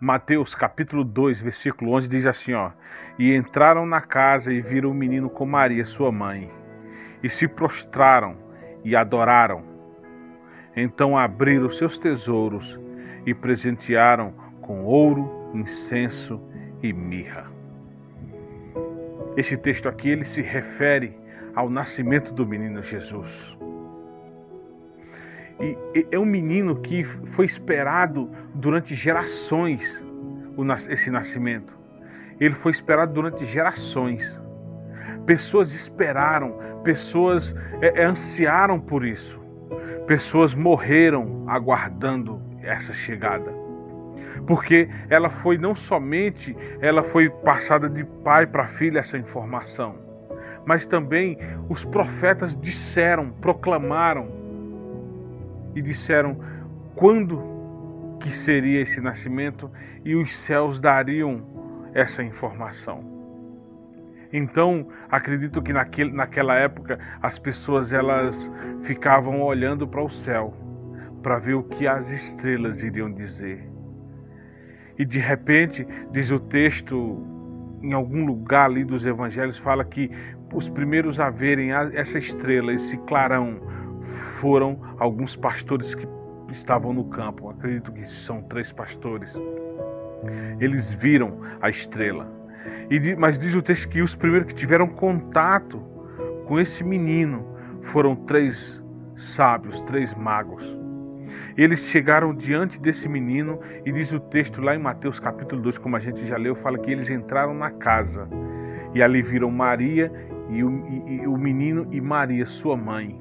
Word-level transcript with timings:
Mateus 0.00 0.54
capítulo 0.54 1.02
2, 1.02 1.40
versículo 1.40 1.90
11 1.90 2.08
diz 2.08 2.24
assim, 2.24 2.54
ó: 2.54 2.70
"E 3.18 3.34
entraram 3.34 3.84
na 3.84 4.00
casa 4.00 4.52
e 4.52 4.60
viram 4.60 4.92
o 4.92 4.94
menino 4.94 5.28
com 5.28 5.44
Maria, 5.44 5.84
sua 5.84 6.12
mãe, 6.12 6.48
e 7.20 7.28
se 7.28 7.48
prostraram 7.48 8.36
e 8.84 8.94
adoraram. 8.94 9.64
Então 10.76 11.18
abriram 11.18 11.68
seus 11.68 11.98
tesouros 11.98 12.78
e 13.26 13.34
presentearam 13.34 14.32
com 14.60 14.84
ouro, 14.84 15.50
incenso 15.52 16.40
e 16.80 16.92
mirra." 16.92 17.50
Esse 19.36 19.56
texto 19.56 19.88
aqui 19.88 20.10
ele 20.10 20.24
se 20.24 20.42
refere 20.42 21.18
ao 21.56 21.68
nascimento 21.68 22.32
do 22.32 22.46
menino 22.46 22.84
Jesus. 22.84 23.58
E 25.60 26.06
é 26.10 26.18
um 26.18 26.24
menino 26.24 26.76
que 26.76 27.02
foi 27.04 27.44
esperado 27.44 28.30
durante 28.54 28.94
gerações 28.94 30.04
esse 30.88 31.10
nascimento. 31.10 31.76
Ele 32.40 32.54
foi 32.54 32.70
esperado 32.72 33.12
durante 33.12 33.44
gerações. 33.44 34.40
Pessoas 35.26 35.72
esperaram, 35.72 36.56
pessoas 36.84 37.54
é, 37.80 38.02
é, 38.02 38.04
ansiaram 38.04 38.80
por 38.80 39.04
isso. 39.04 39.40
Pessoas 40.06 40.54
morreram 40.54 41.44
aguardando 41.48 42.40
essa 42.62 42.92
chegada. 42.92 43.52
Porque 44.46 44.88
ela 45.10 45.28
foi 45.28 45.58
não 45.58 45.74
somente 45.74 46.56
ela 46.80 47.02
foi 47.02 47.28
passada 47.28 47.88
de 47.88 48.04
pai 48.04 48.46
para 48.46 48.66
filho 48.66 48.98
essa 48.98 49.18
informação, 49.18 49.96
mas 50.64 50.86
também 50.86 51.38
os 51.68 51.84
profetas 51.84 52.56
disseram, 52.56 53.30
proclamaram 53.30 54.38
e 55.74 55.82
disseram 55.82 56.38
quando 56.94 58.18
que 58.20 58.30
seria 58.30 58.80
esse 58.80 59.00
nascimento 59.00 59.70
e 60.04 60.14
os 60.14 60.36
céus 60.36 60.80
dariam 60.80 61.42
essa 61.94 62.22
informação. 62.22 63.18
Então, 64.32 64.88
acredito 65.10 65.62
que 65.62 65.72
naquele, 65.72 66.12
naquela 66.12 66.54
época 66.54 66.98
as 67.22 67.38
pessoas 67.38 67.92
elas 67.92 68.50
ficavam 68.82 69.42
olhando 69.42 69.86
para 69.86 70.02
o 70.02 70.10
céu 70.10 70.54
para 71.22 71.38
ver 71.38 71.54
o 71.54 71.62
que 71.62 71.86
as 71.86 72.10
estrelas 72.10 72.82
iriam 72.82 73.12
dizer. 73.12 73.68
E 74.98 75.04
de 75.04 75.18
repente, 75.18 75.86
diz 76.10 76.30
o 76.30 76.38
texto, 76.38 77.24
em 77.82 77.92
algum 77.92 78.24
lugar 78.24 78.66
ali 78.66 78.84
dos 78.84 79.06
evangelhos, 79.06 79.58
fala 79.58 79.84
que 79.84 80.10
os 80.52 80.68
primeiros 80.68 81.20
a 81.20 81.30
verem 81.30 81.70
essa 81.72 82.18
estrela, 82.18 82.72
esse 82.72 82.96
clarão, 82.98 83.60
foram 84.40 84.78
alguns 84.98 85.36
pastores 85.36 85.94
que 85.94 86.06
estavam 86.50 86.92
no 86.92 87.04
campo. 87.04 87.50
Acredito 87.50 87.92
que 87.92 88.04
são 88.04 88.42
três 88.42 88.72
pastores. 88.72 89.32
Eles 90.60 90.94
viram 90.94 91.38
a 91.60 91.68
estrela. 91.68 92.30
E, 92.90 93.14
mas 93.16 93.38
diz 93.38 93.54
o 93.54 93.62
texto 93.62 93.88
que 93.88 94.02
os 94.02 94.14
primeiros 94.14 94.48
que 94.48 94.54
tiveram 94.54 94.88
contato 94.88 95.78
com 96.46 96.58
esse 96.58 96.82
menino 96.82 97.46
foram 97.82 98.16
três 98.16 98.82
sábios, 99.14 99.82
três 99.82 100.14
magos. 100.14 100.64
Eles 101.56 101.80
chegaram 101.80 102.34
diante 102.34 102.80
desse 102.80 103.08
menino 103.08 103.60
e 103.84 103.92
diz 103.92 104.12
o 104.12 104.20
texto 104.20 104.60
lá 104.60 104.74
em 104.74 104.78
Mateus 104.78 105.20
capítulo 105.20 105.60
2, 105.62 105.78
como 105.78 105.96
a 105.96 105.98
gente 105.98 106.26
já 106.26 106.36
leu, 106.36 106.54
fala 106.54 106.78
que 106.78 106.90
eles 106.90 107.10
entraram 107.10 107.52
na 107.52 107.70
casa 107.70 108.28
e 108.94 109.02
ali 109.02 109.20
viram 109.20 109.50
Maria 109.50 110.10
e 110.48 110.64
o, 110.64 110.86
e, 110.86 111.16
e 111.16 111.26
o 111.26 111.36
menino 111.36 111.86
e 111.90 112.00
Maria, 112.00 112.46
sua 112.46 112.76
mãe. 112.76 113.20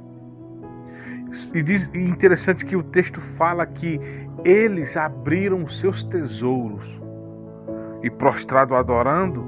E 1.54 1.62
diz, 1.62 1.90
e 1.94 2.00
interessante 2.00 2.66
que 2.66 2.76
o 2.76 2.84
texto 2.84 3.20
fala 3.38 3.66
que 3.66 4.00
eles 4.44 4.96
abriram 4.96 5.68
seus 5.68 6.04
tesouros 6.04 6.86
e 8.02 8.10
prostrado 8.10 8.76
adorando, 8.76 9.46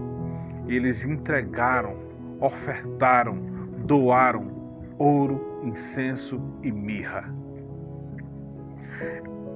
eles 0.68 1.06
entregaram, 1.06 1.96
ofertaram, 2.40 3.38
doaram 3.86 4.60
ouro, 5.00 5.62
incenso 5.64 6.42
e 6.62 6.72
mirra. 6.72 7.34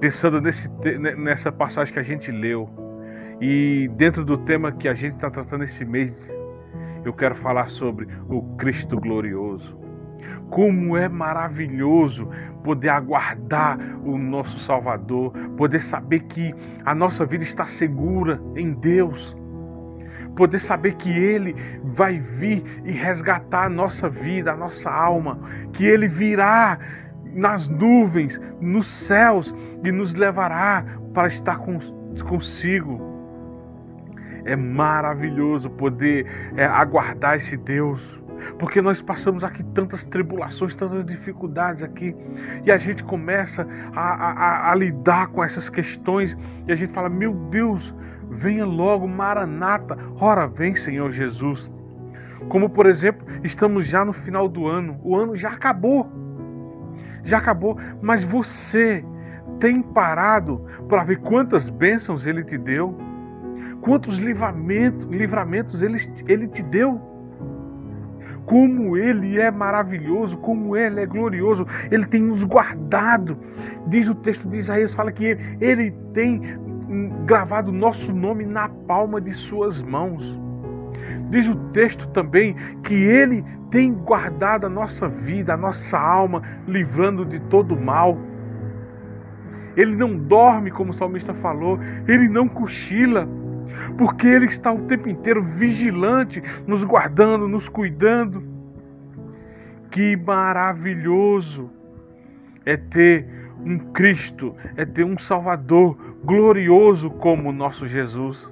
Pensando 0.00 0.40
nesse, 0.40 0.68
nessa 1.16 1.52
passagem 1.52 1.92
que 1.92 2.00
a 2.00 2.02
gente 2.02 2.32
leu 2.32 2.68
e 3.40 3.90
dentro 3.96 4.24
do 4.24 4.38
tema 4.38 4.72
que 4.72 4.88
a 4.88 4.94
gente 4.94 5.14
está 5.14 5.30
tratando 5.30 5.64
esse 5.64 5.84
mês, 5.84 6.28
eu 7.04 7.12
quero 7.12 7.34
falar 7.34 7.68
sobre 7.68 8.08
o 8.28 8.42
Cristo 8.56 8.98
glorioso. 8.98 9.83
Como 10.50 10.96
é 10.96 11.08
maravilhoso 11.08 12.28
poder 12.62 12.88
aguardar 12.88 13.78
o 14.04 14.16
nosso 14.16 14.58
Salvador, 14.58 15.32
poder 15.56 15.80
saber 15.80 16.20
que 16.20 16.54
a 16.84 16.94
nossa 16.94 17.26
vida 17.26 17.44
está 17.44 17.66
segura 17.66 18.40
em 18.56 18.72
Deus, 18.72 19.36
poder 20.34 20.58
saber 20.58 20.94
que 20.94 21.10
Ele 21.10 21.54
vai 21.84 22.18
vir 22.18 22.64
e 22.84 22.92
resgatar 22.92 23.66
a 23.66 23.68
nossa 23.68 24.08
vida, 24.08 24.52
a 24.52 24.56
nossa 24.56 24.90
alma, 24.90 25.38
que 25.72 25.84
Ele 25.84 26.08
virá 26.08 26.78
nas 27.34 27.68
nuvens, 27.68 28.40
nos 28.60 28.86
céus 28.86 29.54
e 29.82 29.92
nos 29.92 30.14
levará 30.14 30.84
para 31.12 31.28
estar 31.28 31.58
consigo. 31.58 33.12
É 34.44 34.54
maravilhoso 34.54 35.70
poder 35.70 36.26
é, 36.56 36.64
aguardar 36.64 37.36
esse 37.36 37.56
Deus 37.56 38.22
porque 38.58 38.80
nós 38.80 39.00
passamos 39.02 39.44
aqui 39.44 39.62
tantas 39.74 40.04
tribulações, 40.04 40.74
tantas 40.74 41.04
dificuldades 41.04 41.82
aqui, 41.82 42.14
e 42.64 42.70
a 42.70 42.78
gente 42.78 43.02
começa 43.04 43.66
a, 43.94 44.00
a, 44.00 44.72
a, 44.72 44.74
lidar 44.74 45.28
com 45.28 45.42
essas 45.42 45.68
questões, 45.68 46.36
e 46.66 46.72
a 46.72 46.74
gente 46.74 46.92
fala: 46.92 47.08
Meu 47.08 47.34
Deus, 47.50 47.94
venha 48.30 48.64
logo, 48.64 49.06
Maranata, 49.06 49.96
ora 50.20 50.46
vem, 50.46 50.74
Senhor 50.74 51.10
Jesus. 51.10 51.70
Como 52.48 52.68
por 52.68 52.86
exemplo, 52.86 53.26
estamos 53.42 53.86
já 53.86 54.04
no 54.04 54.12
final 54.12 54.48
do 54.48 54.66
ano, 54.66 55.00
o 55.02 55.16
ano 55.16 55.34
já 55.34 55.50
acabou, 55.50 56.10
já 57.24 57.38
acabou, 57.38 57.78
mas 58.02 58.22
você 58.22 59.04
tem 59.58 59.80
parado 59.80 60.64
para 60.88 61.04
ver 61.04 61.20
quantas 61.20 61.70
bênçãos 61.70 62.26
Ele 62.26 62.44
te 62.44 62.58
deu, 62.58 62.98
quantos 63.80 64.16
livramentos, 64.16 65.06
livramentos 65.06 65.82
ele, 65.82 65.98
ele 66.26 66.48
te 66.48 66.62
deu 66.62 67.13
como 68.46 68.96
Ele 68.96 69.40
é 69.40 69.50
maravilhoso, 69.50 70.36
como 70.38 70.76
Ele 70.76 71.00
é 71.00 71.06
glorioso, 71.06 71.66
Ele 71.90 72.06
tem 72.06 72.22
nos 72.22 72.44
guardado. 72.44 73.36
Diz 73.86 74.08
o 74.08 74.14
texto 74.14 74.48
de 74.48 74.58
Isaías, 74.58 74.94
fala 74.94 75.12
que 75.12 75.24
Ele, 75.24 75.56
ele 75.60 75.90
tem 76.12 76.40
gravado 77.24 77.72
nosso 77.72 78.12
nome 78.12 78.44
na 78.44 78.68
palma 78.68 79.20
de 79.20 79.32
Suas 79.32 79.82
mãos. 79.82 80.38
Diz 81.30 81.48
o 81.48 81.56
texto 81.72 82.06
também 82.08 82.54
que 82.82 82.94
Ele 82.94 83.44
tem 83.70 83.92
guardado 83.92 84.66
a 84.66 84.70
nossa 84.70 85.08
vida, 85.08 85.54
a 85.54 85.56
nossa 85.56 85.98
alma, 85.98 86.42
livrando 86.66 87.24
de 87.24 87.40
todo 87.40 87.76
mal. 87.76 88.18
Ele 89.76 89.96
não 89.96 90.16
dorme, 90.16 90.70
como 90.70 90.90
o 90.90 90.94
salmista 90.94 91.34
falou, 91.34 91.80
ele 92.06 92.28
não 92.28 92.48
cochila 92.48 93.28
porque 93.96 94.26
Ele 94.26 94.46
está 94.46 94.72
o 94.72 94.82
tempo 94.82 95.08
inteiro 95.08 95.42
vigilante, 95.42 96.42
nos 96.66 96.84
guardando, 96.84 97.48
nos 97.48 97.68
cuidando. 97.68 98.42
Que 99.90 100.16
maravilhoso 100.16 101.70
é 102.64 102.76
ter 102.76 103.26
um 103.64 103.78
Cristo, 103.78 104.54
é 104.76 104.84
ter 104.84 105.04
um 105.04 105.18
Salvador 105.18 105.96
glorioso 106.24 107.10
como 107.10 107.48
o 107.48 107.52
nosso 107.52 107.86
Jesus. 107.86 108.50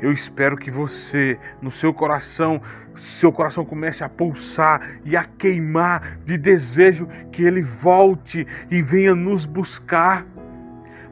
Eu 0.00 0.12
espero 0.12 0.56
que 0.56 0.70
você, 0.70 1.38
no 1.60 1.70
seu 1.70 1.92
coração, 1.92 2.62
seu 2.94 3.32
coração 3.32 3.64
comece 3.64 4.04
a 4.04 4.08
pulsar 4.08 5.00
e 5.04 5.16
a 5.16 5.24
queimar 5.24 6.18
de 6.24 6.38
desejo 6.38 7.08
que 7.32 7.42
Ele 7.42 7.62
volte 7.62 8.46
e 8.70 8.80
venha 8.80 9.14
nos 9.14 9.44
buscar 9.44 10.24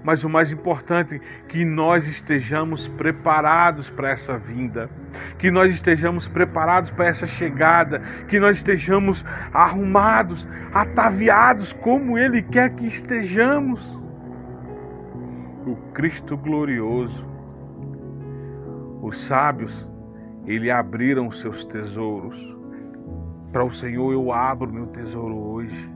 mas 0.06 0.22
o 0.22 0.30
mais 0.30 0.52
importante, 0.52 1.20
que 1.48 1.64
nós 1.64 2.06
estejamos 2.06 2.86
preparados 2.86 3.90
para 3.90 4.10
essa 4.10 4.38
vinda, 4.38 4.88
que 5.36 5.50
nós 5.50 5.74
estejamos 5.74 6.28
preparados 6.28 6.92
para 6.92 7.08
essa 7.08 7.26
chegada, 7.26 7.98
que 8.28 8.38
nós 8.38 8.58
estejamos 8.58 9.24
arrumados, 9.52 10.46
ataviados 10.72 11.72
como 11.72 12.16
Ele 12.16 12.40
quer 12.40 12.70
que 12.76 12.86
estejamos. 12.86 13.82
O 15.66 15.74
Cristo 15.92 16.36
glorioso. 16.36 17.26
Os 19.02 19.18
sábios, 19.18 19.88
ele 20.46 20.70
abriram 20.70 21.32
seus 21.32 21.64
tesouros. 21.64 22.56
Para 23.50 23.64
o 23.64 23.72
Senhor 23.72 24.12
eu 24.12 24.32
abro 24.32 24.72
meu 24.72 24.86
tesouro 24.86 25.36
hoje. 25.36 25.95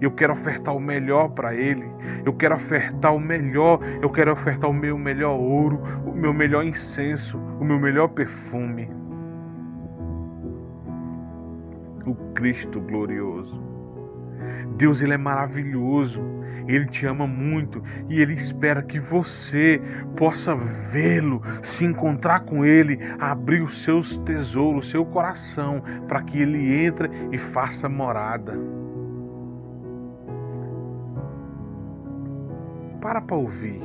Eu 0.00 0.10
quero 0.10 0.32
ofertar 0.32 0.74
o 0.74 0.80
melhor 0.80 1.28
para 1.30 1.54
Ele. 1.54 1.84
Eu 2.24 2.32
quero 2.32 2.54
ofertar 2.54 3.14
o 3.14 3.20
melhor. 3.20 3.80
Eu 4.02 4.10
quero 4.10 4.32
ofertar 4.32 4.70
o 4.70 4.74
meu 4.74 4.98
melhor 4.98 5.38
ouro, 5.38 5.82
o 6.06 6.12
meu 6.12 6.32
melhor 6.32 6.64
incenso, 6.64 7.38
o 7.60 7.64
meu 7.64 7.78
melhor 7.78 8.08
perfume. 8.08 8.88
O 12.04 12.14
Cristo 12.34 12.80
glorioso. 12.80 13.60
Deus 14.76 15.00
ele 15.02 15.14
é 15.14 15.18
maravilhoso. 15.18 16.22
Ele 16.68 16.86
te 16.86 17.06
ama 17.06 17.26
muito 17.26 17.82
e 18.08 18.20
Ele 18.20 18.34
espera 18.34 18.82
que 18.82 18.98
você 18.98 19.80
possa 20.16 20.54
vê-lo, 20.54 21.40
se 21.62 21.84
encontrar 21.84 22.40
com 22.40 22.64
Ele, 22.64 22.98
abrir 23.18 23.62
os 23.62 23.84
seus 23.84 24.18
tesouros, 24.18 24.90
seu 24.90 25.04
coração, 25.04 25.82
para 26.08 26.22
que 26.22 26.40
Ele 26.40 26.84
entre 26.84 27.08
e 27.30 27.38
faça 27.38 27.88
morada. 27.88 28.58
Para 33.06 33.20
para 33.20 33.36
ouvir 33.36 33.80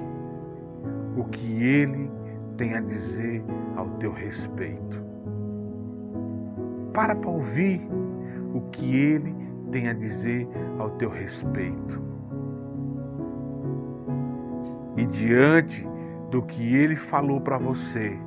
o 1.15 1.23
que 1.25 1.63
Ele 1.63 2.09
tem 2.57 2.73
a 2.73 2.81
dizer 2.81 3.44
ao 3.75 3.88
teu 4.00 4.12
respeito. 4.12 5.00
Para 6.91 7.13
para 7.13 7.29
ouvir 7.29 7.88
o 8.51 8.62
que 8.71 8.95
Ele 8.95 9.35
tem 9.71 9.89
a 9.89 9.94
dizer 9.94 10.47
ao 10.79 10.89
teu 10.97 11.12
respeito. 11.12 12.01
E 14.97 15.06
diante 15.06 15.88
do 16.31 16.41
que 16.41 16.75
ele 16.75 16.95
falou 16.95 17.39
para 17.39 17.59
você, 17.59 18.17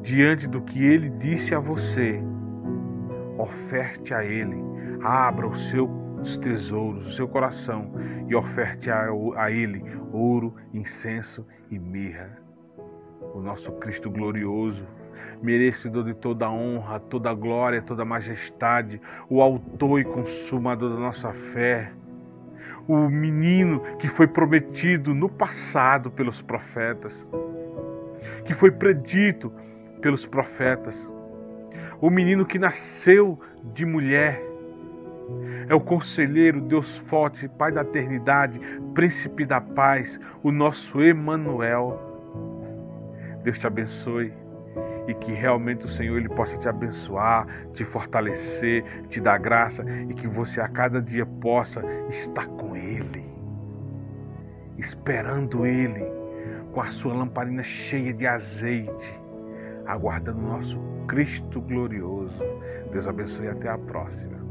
diante 0.00 0.48
do 0.48 0.62
que 0.62 0.82
ele 0.82 1.10
disse 1.10 1.54
a 1.54 1.60
você, 1.60 2.22
oferte 3.36 4.14
a 4.14 4.24
ele, 4.24 4.56
abra 5.02 5.46
os 5.46 5.68
seus 5.68 6.38
tesouros, 6.38 7.06
o 7.06 7.10
seu 7.10 7.28
coração 7.28 7.90
e 8.28 8.34
oferte 8.34 8.90
a, 8.90 9.08
a 9.36 9.50
ele 9.50 9.82
ouro, 10.12 10.54
incenso 10.72 11.46
e 11.70 11.78
mirra. 11.78 12.38
O 13.34 13.40
nosso 13.40 13.72
Cristo 13.72 14.10
glorioso 14.10 14.86
merecedor 15.42 16.04
de 16.04 16.14
toda 16.14 16.50
honra, 16.50 16.98
toda 16.98 17.32
glória, 17.34 17.82
toda 17.82 18.04
majestade, 18.04 19.00
o 19.28 19.42
autor 19.42 20.00
e 20.00 20.04
consumador 20.04 20.90
da 20.90 20.98
nossa 20.98 21.32
fé, 21.32 21.92
o 22.88 23.08
menino 23.08 23.80
que 23.98 24.08
foi 24.08 24.26
prometido 24.26 25.14
no 25.14 25.28
passado 25.28 26.10
pelos 26.10 26.40
profetas, 26.40 27.28
que 28.44 28.54
foi 28.54 28.70
predito 28.70 29.52
pelos 30.00 30.26
profetas, 30.26 31.10
o 32.00 32.10
menino 32.10 32.44
que 32.44 32.58
nasceu 32.58 33.38
de 33.74 33.86
mulher, 33.86 34.42
é 35.68 35.74
o 35.74 35.80
conselheiro, 35.80 36.60
Deus 36.60 36.96
forte, 36.96 37.48
Pai 37.48 37.72
da 37.72 37.82
eternidade, 37.82 38.60
príncipe 38.94 39.44
da 39.44 39.60
paz, 39.60 40.18
o 40.42 40.50
nosso 40.50 41.02
Emanuel. 41.02 42.00
Deus 43.42 43.58
te 43.58 43.66
abençoe 43.66 44.32
e 45.06 45.14
que 45.14 45.32
realmente 45.32 45.84
o 45.84 45.88
Senhor 45.88 46.16
ele 46.16 46.28
possa 46.28 46.56
te 46.56 46.68
abençoar, 46.68 47.46
te 47.72 47.84
fortalecer, 47.84 48.84
te 49.08 49.20
dar 49.20 49.38
graça 49.38 49.84
e 50.08 50.14
que 50.14 50.26
você 50.26 50.60
a 50.60 50.68
cada 50.68 51.00
dia 51.00 51.26
possa 51.26 51.82
estar 52.08 52.46
com 52.46 52.74
Ele, 52.74 53.24
esperando 54.78 55.66
Ele, 55.66 56.04
com 56.72 56.80
a 56.80 56.90
sua 56.90 57.14
lamparina 57.14 57.62
cheia 57.62 58.12
de 58.12 58.26
azeite, 58.26 59.20
aguardando 59.86 60.38
o 60.38 60.48
nosso 60.48 60.80
Cristo 61.06 61.60
glorioso. 61.60 62.42
Deus 62.90 63.06
abençoe 63.06 63.46
e 63.46 63.50
até 63.50 63.68
a 63.68 63.78
próxima. 63.78 64.43